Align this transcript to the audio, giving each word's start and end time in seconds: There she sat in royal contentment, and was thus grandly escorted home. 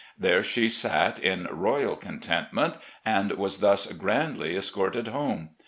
There 0.17 0.41
she 0.41 0.67
sat 0.67 1.19
in 1.19 1.47
royal 1.51 1.95
contentment, 1.95 2.73
and 3.05 3.31
was 3.33 3.59
thus 3.59 3.85
grandly 3.93 4.55
escorted 4.55 5.09
home. 5.09 5.49